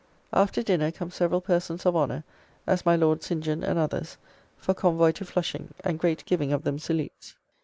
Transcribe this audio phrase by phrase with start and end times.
[0.33, 2.23] After dinner come several persons of honour,
[2.65, 3.43] as my Lord St.
[3.43, 4.17] John and others,
[4.57, 7.35] for convoy to Flushing, and great giving of them salutes.